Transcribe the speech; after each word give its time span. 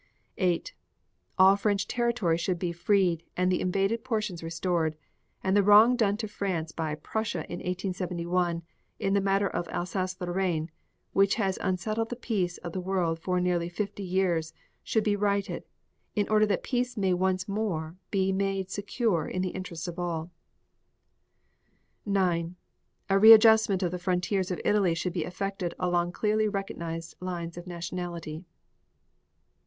8. 0.39 0.73
All 1.37 1.55
French 1.55 1.87
territory 1.87 2.35
should 2.35 2.57
be 2.57 2.71
freed 2.71 3.21
and 3.37 3.51
the 3.51 3.61
invaded 3.61 4.03
portions 4.03 4.41
restored, 4.41 4.97
and 5.43 5.55
the 5.55 5.61
wrong 5.61 5.95
done 5.95 6.17
to 6.17 6.27
France 6.27 6.71
by 6.71 6.95
Prussia 6.95 7.43
in 7.43 7.59
1871, 7.59 8.63
in 8.97 9.13
the 9.13 9.21
matter 9.21 9.47
of 9.47 9.67
Alsace 9.69 10.19
Lorraine, 10.19 10.71
which 11.13 11.35
has 11.35 11.59
unsettled 11.61 12.09
the 12.09 12.15
peace 12.15 12.57
of 12.57 12.71
the 12.73 12.79
world 12.81 13.19
for 13.19 13.39
nearly 13.39 13.69
fifty 13.69 14.01
years, 14.01 14.55
should 14.81 15.03
be 15.03 15.15
righted, 15.15 15.65
in 16.15 16.27
order 16.29 16.47
that 16.47 16.63
peace 16.63 16.97
may 16.97 17.13
once 17.13 17.47
more 17.47 17.95
be 18.09 18.31
made 18.31 18.71
secure 18.71 19.27
in 19.27 19.43
the 19.43 19.49
interests 19.49 19.87
of 19.87 19.99
all. 19.99 20.31
9. 22.07 22.55
A 23.11 23.19
readjustment 23.19 23.83
of 23.83 23.91
the 23.91 23.99
frontiers 23.99 24.49
of 24.49 24.59
Italy 24.65 24.95
should 24.95 25.13
be 25.13 25.25
effected 25.25 25.75
along 25.77 26.11
clearly 26.11 26.47
recognized 26.47 27.13
lines 27.21 27.55
of 27.55 27.67
nationality. 27.67 28.43